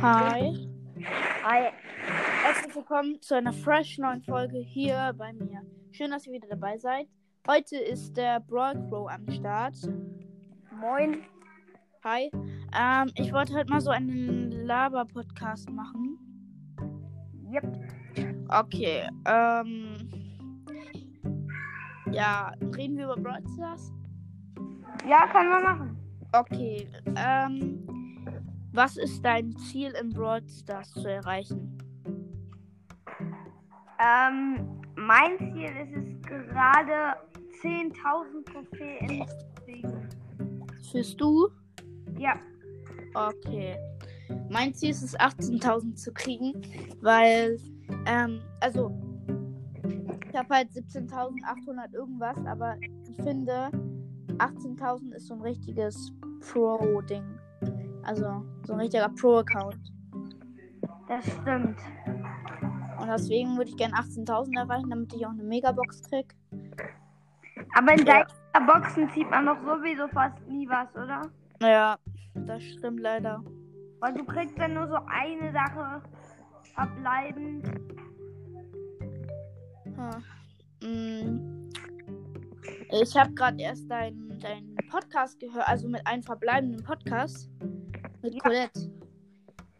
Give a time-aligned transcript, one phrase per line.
[0.00, 0.54] Hi.
[1.42, 1.72] Hi.
[2.44, 5.62] Herzlich willkommen zu einer fresh neuen Folge hier bei mir.
[5.90, 7.08] Schön, dass ihr wieder dabei seid.
[7.48, 9.74] Heute ist der Brawl Crow am Start.
[10.80, 11.24] Moin.
[12.04, 12.30] Hi.
[12.78, 16.16] Ähm, ich wollte heute mal so einen Laber-Podcast machen.
[17.52, 18.46] Yep.
[18.50, 19.08] Okay.
[19.26, 19.96] Ähm.
[22.12, 23.92] Ja, reden wir über Brawl Stars?
[25.08, 25.96] Ja, können wir machen.
[26.32, 26.88] Okay.
[27.16, 27.87] Ähm.
[28.72, 31.78] Was ist dein Ziel in Brawl Stars zu erreichen?
[33.98, 37.18] Ähm, mein Ziel ist es gerade
[37.62, 40.08] 10.000 Trophäen zu kriegen.
[40.90, 41.48] Fühlst du?
[42.18, 42.34] Ja.
[43.14, 43.76] Okay.
[44.50, 46.52] Mein Ziel ist es, 18.000 zu kriegen,
[47.00, 47.58] weil,
[48.06, 48.92] ähm, also,
[50.28, 53.70] ich habe halt 17.800 irgendwas, aber ich finde,
[54.38, 57.24] 18.000 ist so ein richtiges Pro-Ding.
[58.08, 59.76] Also, so ein richtiger Pro-Account.
[61.08, 61.78] Das stimmt.
[62.98, 66.34] Und deswegen würde ich gerne 18.000 erreichen, damit ich auch eine Megabox krieg.
[67.76, 68.24] Aber in Ja.
[68.54, 71.30] deinen Boxen zieht man doch sowieso fast nie was, oder?
[71.60, 71.98] Ja,
[72.34, 73.44] das stimmt leider.
[74.00, 76.02] Weil du kriegst dann nur so eine Sache
[76.74, 77.66] verbleibend.
[80.80, 81.28] Hm.
[81.30, 81.68] Mm.
[83.02, 87.50] Ich habe gerade erst deinen dein Podcast gehört, also mit einem verbleibenden Podcast
[88.22, 88.40] mit Ja.
[88.40, 88.92] Colette.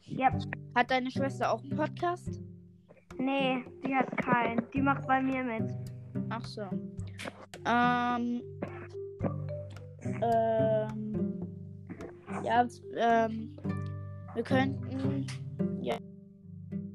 [0.06, 0.30] Ja.
[0.74, 2.40] Hat deine Schwester auch einen Podcast?
[3.18, 4.62] Nee, die hat keinen.
[4.72, 5.70] Die macht bei mir mit.
[6.30, 6.62] Ach so.
[7.66, 8.40] Ähm.
[10.22, 11.40] Ähm.
[12.44, 12.66] Ja,
[12.96, 13.56] ähm.
[14.34, 15.26] Wir könnten.
[15.80, 15.96] Ja.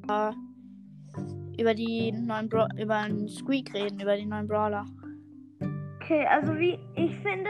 [0.09, 0.33] äh,
[1.61, 4.85] Über die neuen Bra über einen Squeak reden, über die neuen Brawler.
[6.01, 7.49] Okay, also wie ich finde,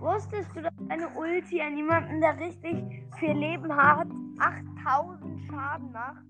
[0.00, 6.24] wusstest du, dass eine Ulti an jemanden, der richtig viel Leben hat, 8000 Schaden macht?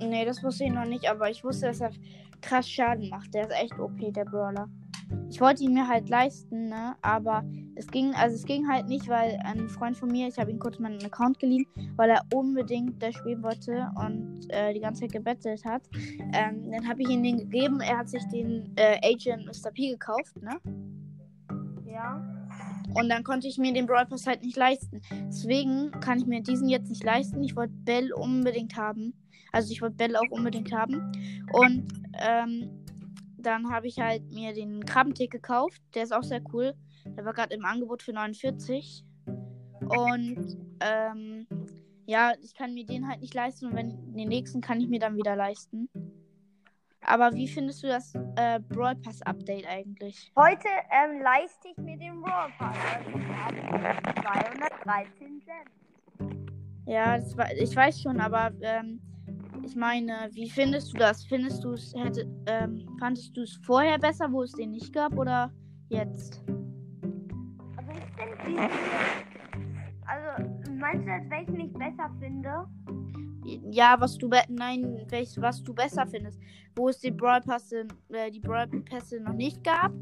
[0.00, 1.90] Nee, das wusste ich noch nicht, aber ich wusste, dass er
[2.40, 3.34] krass Schaden macht.
[3.34, 4.68] Der ist echt OP, der Brawler.
[5.30, 6.94] Ich wollte ihn mir halt leisten, ne?
[7.02, 7.44] Aber
[7.74, 10.58] es ging, also es ging halt nicht, weil ein Freund von mir, ich habe ihm
[10.58, 11.66] kurz meinen Account geliehen,
[11.96, 15.82] weil er unbedingt da spielen wollte und äh, die ganze Zeit gebettelt hat.
[16.32, 17.80] Ähm, dann habe ich ihm den gegeben.
[17.80, 19.70] Er hat sich den äh, Agent Mr.
[19.70, 20.58] P gekauft, ne?
[21.86, 22.37] Ja.
[22.94, 25.00] Und dann konnte ich mir den Brawl Pass halt nicht leisten.
[25.28, 27.42] Deswegen kann ich mir diesen jetzt nicht leisten.
[27.42, 29.14] Ich wollte Bell unbedingt haben.
[29.52, 31.12] Also ich wollte Bell auch unbedingt haben.
[31.52, 31.86] Und
[32.20, 32.84] ähm,
[33.38, 35.80] dann habe ich halt mir den Krabbentick gekauft.
[35.94, 36.74] Der ist auch sehr cool.
[37.04, 39.04] Der war gerade im Angebot für 49.
[39.80, 41.46] Und ähm,
[42.06, 43.66] ja, ich kann mir den halt nicht leisten.
[43.66, 45.88] Und wenn den nächsten kann ich mir dann wieder leisten.
[47.08, 50.30] Aber wie findest du das äh, Brawl Pass Update eigentlich?
[50.36, 52.76] Heute ähm, leiste ich mir den Raw Pass.
[52.94, 53.56] Also ich habe
[54.20, 56.36] 213 Gems.
[56.86, 59.00] Ja, das war, ich weiß schon, aber ähm,
[59.64, 61.24] ich meine, wie findest du das?
[61.24, 65.16] Findest du es hätte, ähm, fandest du es vorher besser, wo es den nicht gab,
[65.16, 65.50] oder
[65.88, 66.44] jetzt?
[67.76, 68.68] Also ich finde.
[70.06, 72.66] Also meinst du, dass welchen ich besser finde?
[73.70, 76.38] Ja, was du nein, welch, was du besser findest,
[76.76, 79.92] wo es die Brawl Pässe, äh, die Brawl Pässe noch nicht gab,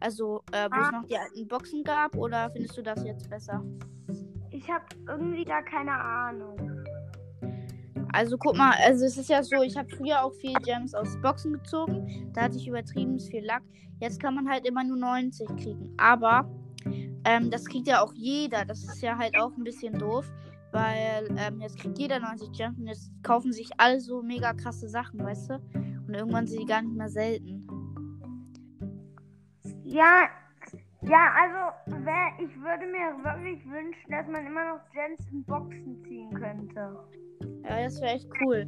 [0.00, 1.00] also äh, wo es Ah.
[1.00, 3.62] noch die alten Boxen gab, oder findest du das jetzt besser?
[4.50, 6.84] Ich habe irgendwie gar keine Ahnung.
[8.12, 11.20] Also guck mal, also es ist ja so, ich habe früher auch viel Gems aus
[11.20, 12.30] Boxen gezogen.
[12.32, 13.62] Da hatte ich übertrieben viel Lack.
[13.98, 15.92] Jetzt kann man halt immer nur 90 kriegen.
[15.96, 16.48] Aber
[17.24, 18.64] ähm, das kriegt ja auch jeder.
[18.64, 20.30] Das ist ja halt auch ein bisschen doof.
[20.74, 24.88] Weil ähm, jetzt kriegt jeder 90 Gems und jetzt kaufen sich alle so mega krasse
[24.88, 25.54] Sachen, weißt du?
[25.54, 27.64] Und irgendwann sind die gar nicht mehr selten.
[29.84, 30.28] Ja,
[31.02, 36.02] ja, also wär, ich würde mir wirklich wünschen, dass man immer noch Gems in Boxen
[36.08, 36.98] ziehen könnte.
[37.62, 38.66] Ja, das wäre echt cool.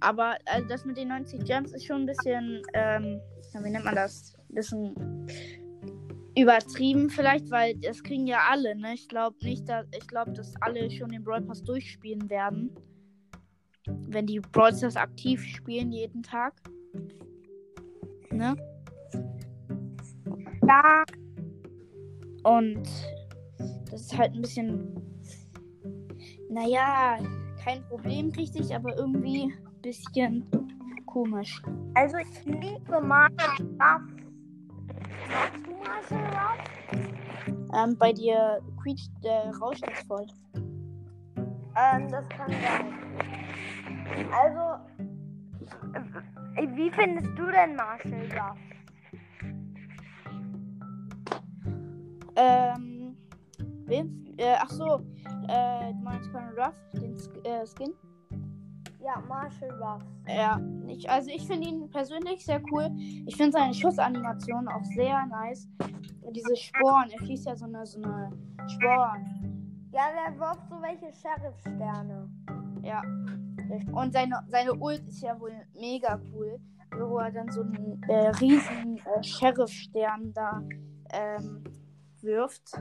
[0.00, 3.20] Aber also das mit den 90 Gems ist schon ein bisschen, ähm,
[3.62, 4.34] wie nennt man das?
[4.48, 4.94] Ein bisschen
[6.36, 8.94] übertrieben vielleicht, weil das kriegen ja alle, ne?
[8.94, 12.70] Ich glaube nicht, dass ich glaube, dass alle schon den Brawl Pass durchspielen werden.
[13.86, 16.54] Wenn die Brawl Stars aktiv spielen jeden Tag.
[18.30, 18.56] Ne?
[20.66, 21.04] Ja,
[22.46, 22.88] Und
[23.90, 24.94] das ist halt ein bisschen,
[26.48, 27.18] naja,
[27.62, 30.44] kein Problem richtig, aber irgendwie ein bisschen
[31.06, 31.60] komisch.
[31.94, 33.66] also ich liebe Marshall
[37.74, 40.26] Ähm, bei dir quietscht der Rausch das voll.
[41.76, 42.94] Ähm, das kann sein.
[44.32, 44.60] Also,
[46.54, 48.58] äh, wie findest du denn Marshall Ruff?
[52.36, 53.16] Ähm,
[53.86, 54.34] wen?
[54.38, 55.00] Äh, ach so,
[55.48, 57.94] Äh, du meinst Colonel Ruff, den Sk äh, Skin?
[59.00, 60.02] Ja, Marshall Ruff.
[60.28, 62.90] Ja, ich, also ich finde ihn persönlich sehr cool.
[63.26, 65.68] Ich finde seine Schussanimation auch sehr nice.
[66.30, 68.30] Diese Sporen, er schießt ja so eine, so eine
[68.68, 69.90] Sporen.
[69.92, 72.28] Ja, der wirft so welche Sheriff-Sterne.
[72.82, 73.02] Ja.
[73.92, 76.58] Und seine, seine Ult ist ja wohl mega cool.
[76.98, 80.62] Wo er dann so einen äh, riesen äh, Sheriff-Stern da
[81.12, 81.62] ähm,
[82.22, 82.72] wirft.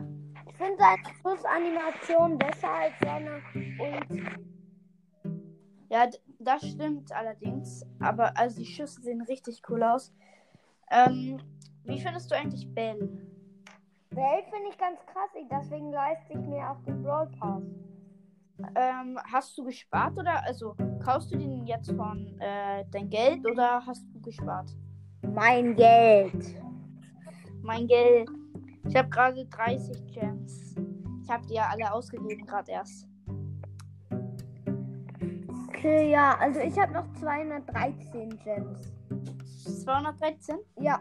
[0.48, 3.42] Ich finde seine Schussanimation besser als seine
[3.80, 4.24] Ult.
[5.90, 6.08] Ja,
[6.46, 7.86] das stimmt allerdings.
[8.00, 10.14] Aber also die Schüsse sehen richtig cool aus.
[10.92, 11.38] Ähm,
[11.84, 12.98] wie findest du eigentlich Bell?
[14.12, 17.64] Bell finde ich ganz krass, ich- deswegen leiste ich mir auch den Brawl Pass.
[18.76, 23.86] Ähm, hast du gespart oder also kaufst du den jetzt von äh, dein Geld oder
[23.86, 24.70] hast du gespart?
[25.24, 26.56] Mein Geld.
[27.62, 28.30] Mein Geld.
[28.88, 30.76] Ich habe gerade 30 Gems.
[31.24, 33.08] Ich habe die ja alle ausgegeben gerade erst.
[35.86, 38.92] Okay, ja, also ich habe noch 213 Gems.
[39.84, 40.56] 213?
[40.80, 41.00] Ja,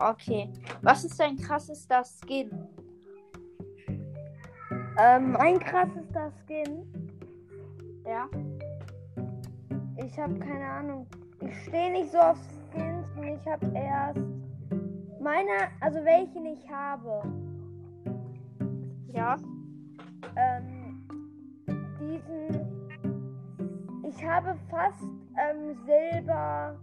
[0.00, 0.50] Okay.
[0.80, 2.50] Was ist dein krassester Skin?
[4.98, 6.86] ähm, mein krassester Skin.
[8.06, 8.26] Ja.
[9.98, 11.06] Ich habe keine Ahnung.
[11.40, 12.38] Ich stehe nicht so auf
[12.72, 14.20] Skins und ich habe erst
[15.20, 17.22] meine, also welchen ich habe.
[19.12, 19.36] Ja.
[20.34, 21.06] Ähm,
[22.00, 22.71] diesen.
[24.14, 26.78] Ich habe fast ähm, Silber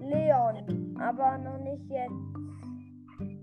[0.00, 2.12] Leon, aber noch nicht jetzt.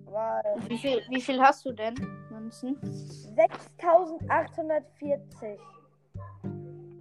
[0.06, 1.96] Weil Wie viel, wie viel hast du denn?
[2.30, 2.78] Münzen?
[2.82, 5.60] 6840.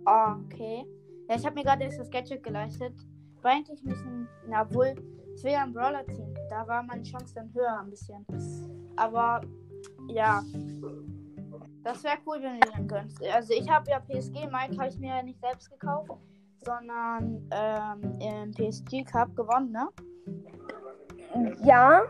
[0.05, 0.84] Ah, okay.
[1.29, 2.94] Ja, ich habe mir gerade erst das Gadget geleistet.
[3.43, 4.26] War eigentlich ein bisschen.
[4.49, 4.94] Na wohl.
[5.34, 6.34] Es wäre ja ein Brawler-Team.
[6.50, 8.26] Da war meine Chance dann höher ein bisschen.
[8.96, 9.40] Aber
[10.08, 10.43] ja.
[11.84, 13.23] Das wäre cool, wenn du den gönnst.
[13.32, 16.11] Also ich habe ja PSG, Mike habe ich mir ja nicht selbst gekauft,
[16.64, 19.88] sondern ähm, im PSG Cup gewonnen, ne?
[21.64, 22.05] Ja,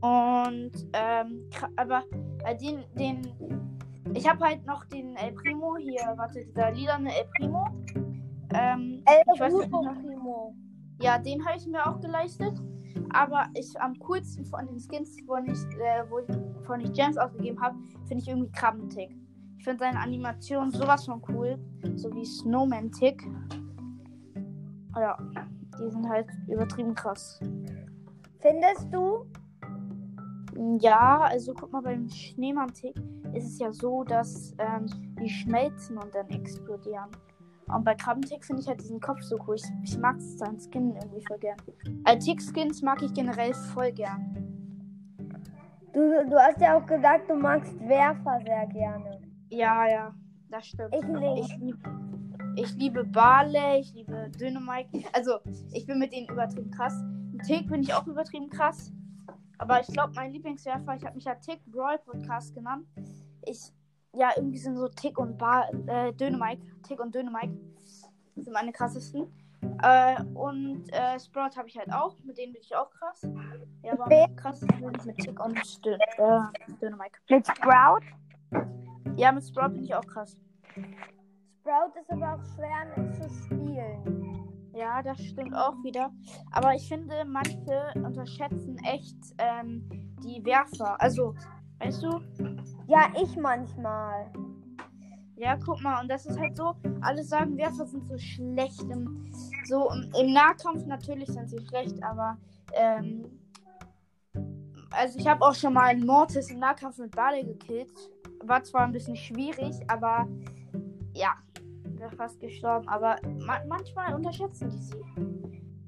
[0.00, 2.04] Und ähm, aber
[2.44, 3.22] äh, den, den,
[4.14, 7.66] ich habe halt noch den El Primo hier, warte, dieser lilane El Primo.
[8.54, 9.70] Ähm, El ich weiß nicht.
[9.70, 10.54] Primo.
[11.00, 12.58] Ja, den habe ich mir auch geleistet.
[13.12, 17.16] Aber ich am coolsten von den Skins, wo ich, äh, wo ich, von ich Gems
[17.16, 17.76] ausgegeben habe,
[18.06, 19.16] finde ich irgendwie Krabbentick.
[19.58, 21.58] Ich finde seine Animation sowas von cool.
[21.96, 23.22] So wie Snowman Tick.
[24.94, 25.18] Ja,
[25.78, 27.40] die sind halt übertrieben krass.
[28.40, 29.26] Findest du?
[30.80, 32.96] Ja, also guck mal, beim Schneemann-Tick
[33.34, 34.86] ist es ja so, dass ähm,
[35.20, 37.10] die schmelzen und dann explodieren.
[37.68, 39.56] Und bei Krabbentick finde ich halt diesen Kopf so cool.
[39.56, 41.56] Ich, ich mag seinen Skin irgendwie voll gern.
[42.04, 44.36] Äh, Tick-Skins mag ich generell voll gern.
[45.92, 46.26] du?
[46.28, 49.20] Du hast ja auch gesagt, du magst Werfer sehr gerne.
[49.50, 50.14] Ja, ja,
[50.48, 50.94] das stimmt.
[50.94, 51.50] Ich nicht.
[51.50, 51.76] Ich, lieb,
[52.56, 54.88] ich liebe Barley, ich liebe Dynamite.
[55.12, 55.38] Also,
[55.72, 56.94] ich bin mit denen übertrieben krass.
[57.32, 58.92] Mit Tick bin ich auch übertrieben krass.
[59.58, 62.86] Aber ich glaube, mein Lieblingswerfer, ich habe mich ja Tick Brawl Podcast genannt.
[63.44, 63.72] Ich,
[64.16, 66.62] ja, irgendwie sind so Tick und Bar, äh, Dynamite.
[66.82, 67.56] Tick und Dynamite
[68.34, 69.26] sind meine krassesten.
[69.82, 72.16] Äh, und äh, Sprout habe ich halt auch.
[72.24, 73.26] Mit denen bin ich auch krass.
[73.82, 76.40] Ja, aber am krassesten bin ich mit Tick und Dyn äh,
[76.80, 77.18] Dynamite.
[77.28, 78.00] Mit Sprout?
[79.16, 80.36] Ja, mit Sprout bin ich auch krass.
[81.60, 84.36] Sprout ist aber auch schwer mit zu spielen.
[84.74, 86.10] Ja, das stimmt auch wieder.
[86.52, 89.88] Aber ich finde, manche unterschätzen echt ähm,
[90.22, 91.00] die Werfer.
[91.00, 91.34] Also,
[91.78, 92.20] weißt du?
[92.86, 94.30] Ja, ich manchmal.
[95.36, 98.82] Ja, guck mal, und das ist halt so, alle sagen, Werfer sind so schlecht.
[98.82, 99.30] Im,
[99.66, 102.38] so im, Nahkampf natürlich sind sie schlecht, aber
[102.72, 103.26] ähm,
[104.90, 107.92] also ich habe auch schon mal einen Mortis im Nahkampf mit Barley gekillt.
[108.44, 110.26] War zwar ein bisschen schwierig, aber
[111.12, 111.34] ja,
[111.98, 112.88] wäre fast gestorben.
[112.88, 115.04] Aber ma manchmal unterschätzen die sie.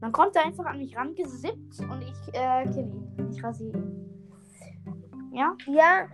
[0.01, 3.31] Dann kommt er einfach an mich rangesippt und ich äh, kill ihn.
[3.31, 3.98] Ich rasiere ihn.
[5.39, 5.57] Ja?
[5.67, 6.09] Ja,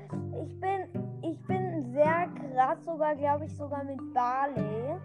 [0.44, 5.00] ich bin, ich bin sehr krass, sogar glaube ich sogar mit Barley.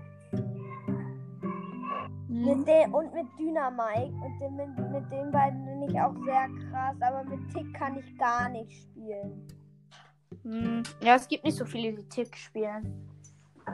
[2.27, 4.13] Mit den, und mit Dynamite.
[4.13, 6.95] Und den, mit, mit den beiden bin ich auch sehr krass.
[7.01, 9.47] Aber mit Tick kann ich gar nicht spielen.
[10.43, 13.09] Hm, Ja, es gibt nicht so viele, die Tick spielen.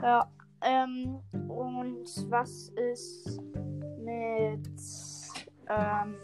[0.00, 0.30] Ja.
[0.62, 3.40] Ähm, und was ist
[3.98, 4.80] mit.
[5.68, 6.14] Ähm,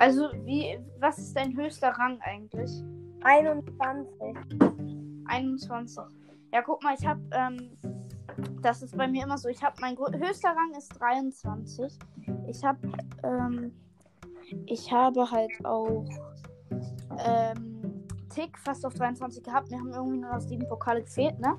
[0.00, 0.78] also, wie.
[0.98, 2.70] Was ist dein höchster Rang eigentlich?
[3.22, 4.36] 21.
[5.26, 6.04] 21.
[6.52, 7.20] Ja, guck mal, ich habe.
[7.32, 7.76] Ähm,
[8.62, 9.48] das ist bei mir immer so.
[9.48, 9.76] Ich habe.
[9.80, 11.98] Mein höchster Rang ist 23.
[12.48, 12.78] Ich habe.
[13.22, 13.72] Ähm,
[14.66, 16.04] ich habe halt auch.
[17.24, 19.70] Ähm, Tick fast auf 23 gehabt.
[19.70, 21.58] Mir haben irgendwie nur noch sieben Pokale gefehlt, ne?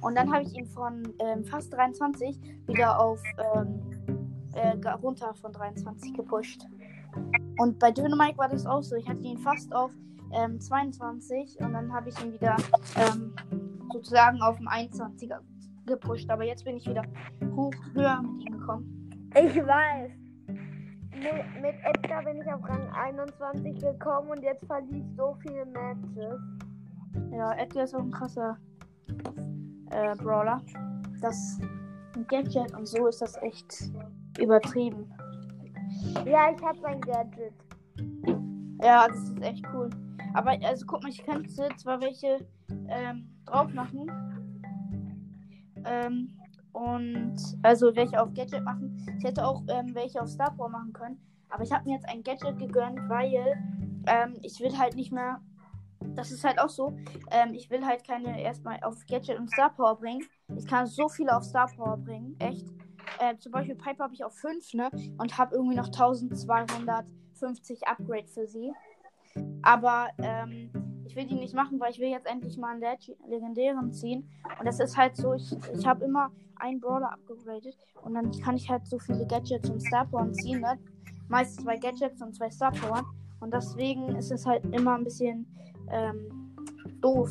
[0.00, 3.20] Und dann habe ich ihn von ähm, fast 23 wieder auf
[3.54, 3.80] ähm,
[4.54, 6.66] äh, runter von 23 gepusht.
[7.58, 8.96] Und bei Dynamite war das auch so.
[8.96, 9.90] Ich hatte ihn fast auf
[10.32, 12.56] ähm, 22 und dann habe ich ihn wieder
[12.96, 13.34] ähm,
[13.92, 15.38] sozusagen auf dem 21er
[15.86, 16.30] gepusht.
[16.30, 17.04] Aber jetzt bin ich wieder
[17.54, 19.30] hoch höher mit ihm gekommen.
[19.34, 20.10] Ich weiß.
[21.14, 25.66] Mit, mit Edgar bin ich auf Rang 21 gekommen und jetzt verliere ich so viele
[25.66, 26.40] Matches.
[27.30, 28.56] Ja, Edgar ist auch ein krasser
[29.90, 30.60] äh, Brawler.
[31.20, 31.60] Das
[32.28, 33.92] Gadget und so ist das echt
[34.38, 35.12] übertrieben.
[36.24, 37.52] Ja, ich habe sein Gadget.
[38.82, 39.90] Ja, das ist echt cool.
[40.34, 42.46] Aber also guck mal, ich könnte zwar welche
[42.88, 44.10] ähm, drauf machen.
[45.84, 46.36] Ähm,
[46.72, 48.96] und also welche auf Gadget machen.
[49.18, 51.20] Ich hätte auch ähm, welche auf Star Power machen können.
[51.50, 53.62] Aber ich habe mir jetzt ein Gadget gegönnt, weil
[54.06, 55.40] ähm, ich will halt nicht mehr.
[56.14, 56.96] Das ist halt auch so.
[57.30, 60.24] Ähm, ich will halt keine erstmal auf Gadget und Star Power bringen.
[60.56, 62.34] Ich kann so viele auf Star Power bringen.
[62.38, 62.66] Echt.
[63.20, 64.90] Äh, zum Beispiel Piper habe ich auf 5, ne?
[65.18, 68.72] Und habe irgendwie noch 1250 Upgrade für sie.
[69.62, 70.70] Aber ähm,
[71.06, 74.28] ich will die nicht machen, weil ich will jetzt endlich mal einen Leg legendären ziehen.
[74.58, 78.56] Und das ist halt so, ich, ich habe immer einen Brawler abgegradet und dann kann
[78.56, 80.78] ich halt so viele Gadgets und Star Power ziehen, ne?
[81.28, 83.04] Meist zwei Gadgets und zwei Star Power.
[83.40, 85.46] Und deswegen ist es halt immer ein bisschen
[85.90, 86.54] ähm,
[87.00, 87.30] doof.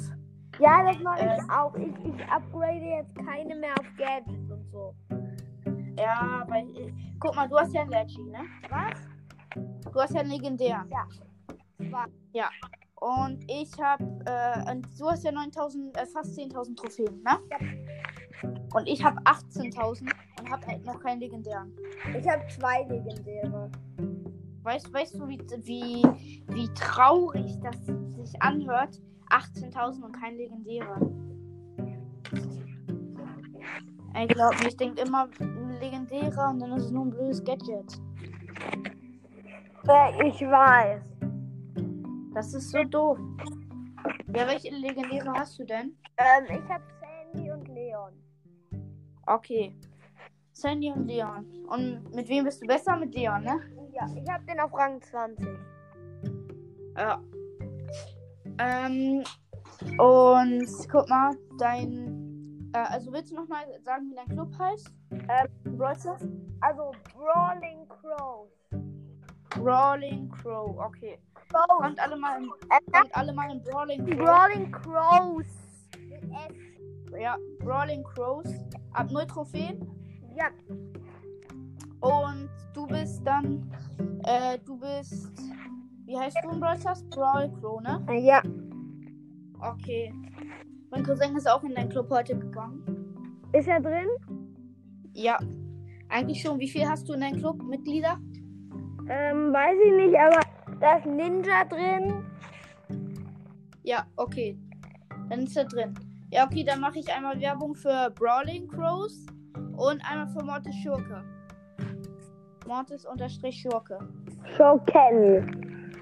[0.59, 1.37] Ja, das mache Äh.
[1.37, 1.73] ich auch.
[1.75, 4.93] Ich, ich upgrade jetzt keine mehr auf Gadgets und so.
[6.01, 8.39] Ja, weil, äh, guck mal, du hast ja einen Leggy, ne?
[8.69, 8.99] Was?
[9.91, 10.89] Du hast ja einen legendären.
[10.89, 11.07] Ja.
[11.77, 12.05] Zwei.
[12.33, 12.49] Ja.
[12.95, 17.39] Und ich habe, äh, und du hast ja 9000, äh, fast 10.000 Trophäen, ne?
[18.73, 21.75] Und ich habe 18.000 und habe halt noch keinen legendären.
[22.17, 23.69] Ich habe zwei legendäre.
[24.63, 26.03] Weißt, weißt du, wie, wie,
[26.47, 28.99] wie traurig das sich anhört?
[29.29, 30.99] 18.000 und kein legendärer.
[34.13, 35.27] Ich glaube, ich denke immer
[35.81, 37.99] legendärer und dann ist es nur ein blödes Gadget.
[39.87, 41.01] Äh, ich weiß.
[42.33, 43.17] Das ist so doof.
[44.33, 45.97] Ja, welche legendäre hast du denn?
[46.17, 46.83] Ähm, ich habe
[47.33, 48.13] Sandy und Leon.
[49.25, 49.75] Okay.
[50.53, 51.45] Sandy und Leon.
[51.67, 52.95] Und mit wem bist du besser?
[52.95, 53.59] Mit Leon, ne?
[53.93, 55.47] Ja, ich habe den auf Rang 20.
[56.97, 57.21] Ja.
[58.59, 59.23] Ähm,
[59.97, 62.10] und guck mal, dein.
[62.73, 64.91] Äh, also willst du nochmal sagen, wie dein Club heißt?
[65.11, 66.25] Ähm, Brawl Stars?
[66.61, 68.49] Also Brawling Crows.
[69.49, 71.19] Brawling Crow, okay.
[71.33, 71.79] Crows.
[71.79, 74.17] Kommt alle mal in, Äh, kommt alle mal in Brawling Crow.
[74.17, 75.45] Brawling Crows.
[76.21, 77.19] Mit.
[77.19, 78.47] Ja, Brawling Crows.
[78.93, 79.85] Ab 0 Trophäen.
[80.35, 80.47] Ja,
[81.99, 83.69] Und du bist dann.
[84.23, 85.29] Äh, du bist.
[86.05, 87.03] Wie heißt du in Brawl Stars?
[87.09, 88.01] Brawl Crow, ne?
[88.19, 88.41] ja.
[89.59, 90.13] Okay.
[90.91, 92.83] Mein Cousin ist auch in deinen Club heute gegangen.
[93.53, 94.09] Ist er drin?
[95.13, 95.39] Ja.
[96.09, 96.59] Eigentlich schon.
[96.59, 97.63] Wie viel hast du in deinem Club?
[97.63, 98.19] Mitglieder?
[99.07, 100.41] Ähm, weiß ich nicht, aber
[100.81, 102.25] da ist Ninja drin.
[103.83, 104.57] Ja, okay.
[105.29, 105.93] Dann ist er drin.
[106.29, 109.25] Ja, okay, dann mache ich einmal Werbung für Brawling Crows
[109.77, 111.23] und einmal für Mortis Schurke.
[112.67, 113.97] Mortis unterstrich Schurke.
[114.57, 115.93] Schurken.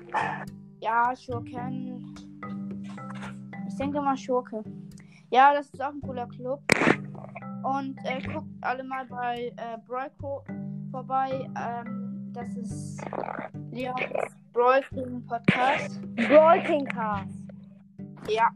[0.81, 2.15] Ja, Schurken.
[3.67, 4.63] Ich denke mal Schurke.
[5.31, 6.61] Ja, das ist auch ein cooler Club.
[7.63, 9.77] Und äh, guckt alle mal bei äh,
[10.17, 10.43] Crow
[10.91, 11.47] vorbei.
[11.55, 13.01] Ähm, das ist
[13.71, 14.01] Leons
[14.53, 16.01] Brawl King Podcast.
[16.15, 17.43] Brawl King Cast.
[18.27, 18.49] Ja.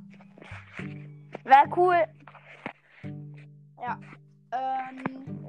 [1.44, 2.06] Wäre cool.
[4.54, 5.48] Ähm,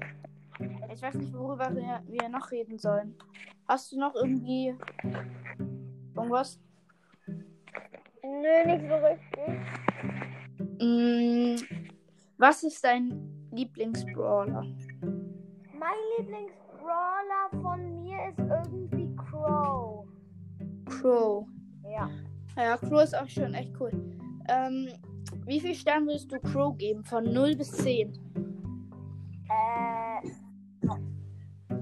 [0.92, 3.14] ich weiß nicht, worüber wir, wir noch reden sollen.
[3.68, 4.74] Hast du noch irgendwie
[6.16, 6.58] irgendwas?
[8.22, 10.23] Nö, nicht so richtig.
[10.84, 11.56] Mm,
[12.36, 14.66] was ist dein Lieblingsbrawler?
[15.72, 20.06] Mein Lieblingsbrawler von mir ist irgendwie Crow.
[20.84, 21.46] Crow.
[21.88, 22.10] Ja.
[22.56, 23.92] Ja, Crow ist auch schon echt cool.
[24.48, 24.88] Ähm,
[25.46, 27.02] wie viel Sterne würdest du Crow geben?
[27.02, 28.12] Von 0 bis 10?
[29.48, 30.28] Äh.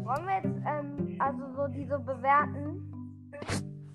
[0.05, 2.89] Wollen wir jetzt, ähm, also so diese bewerten?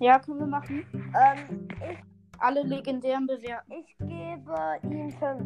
[0.00, 0.84] Ja, können wir machen.
[0.92, 1.98] Ähm, ich,
[2.38, 3.72] Alle legendären bewerten.
[3.72, 4.54] ich gebe
[4.84, 5.42] ihm 5.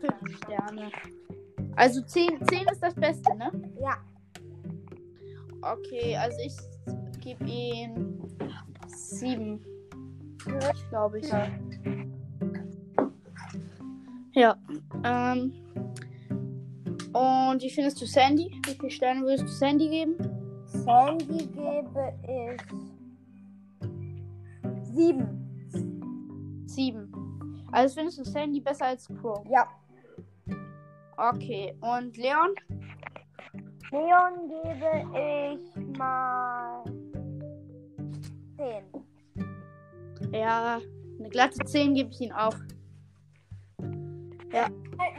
[0.00, 0.90] 5 Sterne.
[1.76, 3.50] Also 10, 10 ist das Beste, ne?
[3.80, 3.96] Ja.
[5.60, 6.56] Okay, also ich
[7.20, 8.20] gebe ihm
[8.86, 9.64] 7.
[10.90, 11.30] Glaube ich.
[14.32, 14.56] Ja.
[15.04, 15.52] Ähm.
[17.12, 18.50] Und wie findest du Sandy?
[18.64, 20.16] Wie viele Sterne würdest du Sandy geben?
[20.64, 22.60] Sandy gebe ich
[24.94, 25.41] 7.
[26.74, 27.68] 7.
[27.72, 29.44] Also findest du Sandy besser als Crow?
[29.50, 29.68] Ja.
[31.16, 31.76] Okay.
[31.80, 32.54] Und Leon?
[33.90, 35.04] Leon gebe
[35.54, 36.84] ich mal
[38.56, 38.84] 10.
[40.32, 40.80] Ja,
[41.18, 42.56] eine glatte 10 gebe ich ihm auch.
[44.52, 44.68] Ja.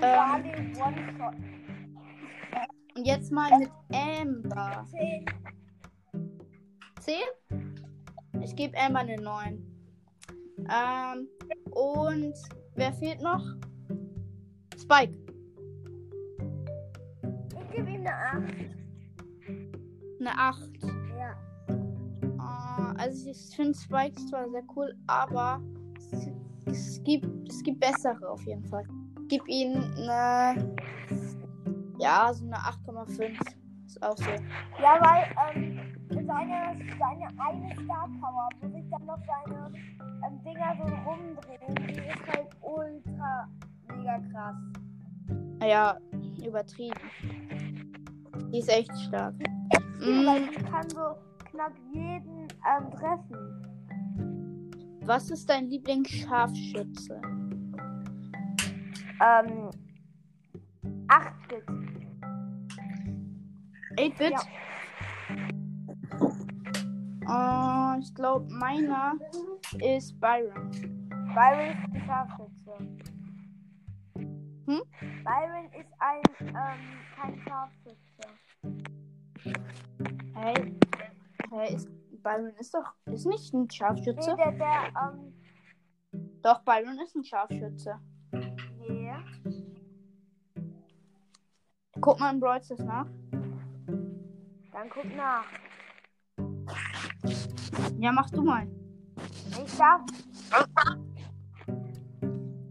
[0.02, 1.36] Ähm, One-Shot.
[2.96, 4.86] Und jetzt mal mit Amber.
[4.92, 5.26] 10.
[7.00, 7.16] 10?
[8.42, 9.74] Ich gebe Amber eine 9.
[10.60, 11.28] Ähm,
[11.76, 12.34] und
[12.76, 13.44] wer fehlt noch?
[14.80, 15.14] Spike.
[17.22, 18.54] Ich gebe ihm eine 8.
[20.20, 20.70] Eine 8.
[21.18, 21.32] Ja.
[22.38, 25.62] Äh, also ich finde Spike zwar sehr cool, aber
[25.98, 26.30] es,
[26.66, 28.84] es, gibt, es gibt bessere auf jeden Fall.
[29.24, 30.76] Ich gebe ihm eine.
[32.00, 33.38] Ja, so eine 8,5.
[33.86, 34.32] Ist auch so.
[34.82, 39.72] Ja, weil ähm, seine, seine eine Star Power, wo sich dann noch seine
[40.28, 43.48] ähm, Dinger so rumdrehen, die ist halt ultra
[43.90, 44.56] mega krass.
[45.62, 45.98] Ja,
[46.46, 47.00] übertrieben.
[48.52, 49.34] Die ist echt stark.
[50.00, 51.16] Weil Mm, die kann so
[51.50, 53.38] knapp jeden ähm, treffen.
[55.06, 57.22] was ist dein Lieblingsscharfschütze?
[59.22, 59.70] Ähm,
[61.08, 61.64] 8-Bit.
[63.98, 64.32] 8-Bit?
[64.32, 64.40] Ja.
[67.28, 69.14] Äh, ich glaube, meiner
[69.80, 70.72] ist Byron.
[71.34, 72.78] Byron ist ein Scharfschütze.
[74.66, 74.82] Hm?
[75.24, 76.82] Byron ist ein, ähm,
[77.16, 78.28] kein Scharfschütze.
[80.34, 80.76] Hey,
[81.52, 81.90] hey ist,
[82.24, 84.36] Byron ist doch ist nicht ein Nee, Scharfschütze.
[84.36, 85.34] der, der, ähm,
[86.42, 88.00] Doch, Byron ist ein Scharfschütze.
[88.32, 89.12] nee.
[92.00, 93.08] Guck mal in Brawl nach.
[94.72, 95.46] Dann guck nach.
[98.00, 98.68] Ja, mach du mal.
[99.66, 100.02] Ich darf.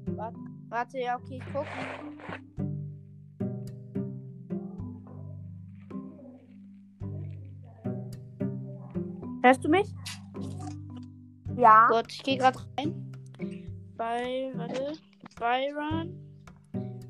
[0.07, 1.66] Warte, warte ja, okay, ich guck.
[9.42, 9.92] Hörst du mich?
[11.57, 11.88] Ja.
[11.88, 13.12] Gut, ich gehe gerade rein.
[13.96, 14.92] Bei, warte.
[15.38, 16.22] Byron.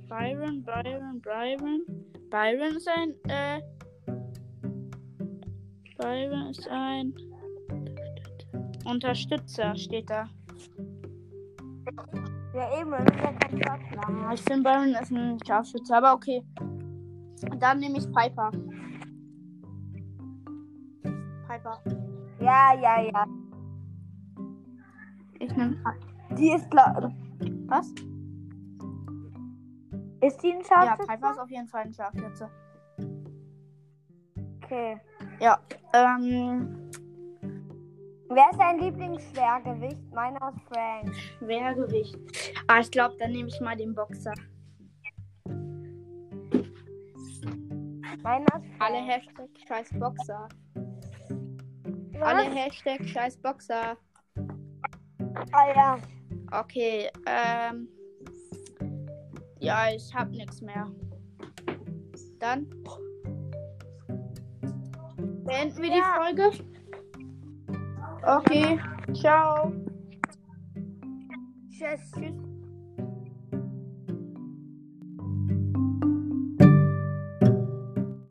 [0.08, 1.84] Byron, Byron, Byron.
[2.30, 3.60] Byron ist ein, äh.
[6.02, 7.14] Byron ist ein.
[8.84, 10.24] Unterstützer, steht da.
[12.54, 14.24] Ja, eben, das ist ja kein.
[14.24, 16.44] Ah, Ich finde Byron ist ein Scharfschütze, aber okay.
[17.58, 18.50] Dann nehme ich Piper.
[21.48, 21.80] Piper.
[22.40, 23.26] Ja, ja, ja.
[25.38, 25.76] Ich nehme.
[26.36, 27.12] Die ist klar.
[27.66, 27.88] Was?
[30.20, 31.06] Ist die ein Ja, Scharfschütze?
[31.08, 32.48] Piper ist auf jeden Fall ein Scharfschütze.
[34.64, 35.00] Okay.
[35.40, 35.58] Ja.
[35.94, 36.90] Ähm.
[38.28, 40.10] Wer ist dein Lieblingsschwergewicht?
[40.14, 41.14] Meiner ist Frank.
[41.38, 42.16] Schwergewicht.
[42.66, 44.32] Ah, ich glaube, dann nehme ich mal den Boxer.
[48.22, 48.80] Meiner ist Frank.
[48.80, 50.48] Alle Hashtag scheiß Boxer.
[52.12, 52.22] Was?
[52.22, 53.96] Alle Hashtag scheiß Boxer.
[55.52, 55.98] Ah ja.
[56.52, 57.88] Okay, ähm.
[59.58, 60.90] Ja, ich hab nichts mehr.
[62.38, 62.68] Dann
[65.52, 65.94] beenden wir Ja.
[65.94, 66.50] die Folge.
[68.24, 68.80] Okay,
[69.14, 69.72] ciao.
[71.70, 72.10] Tschüss.
[72.12, 72.51] Tschüss.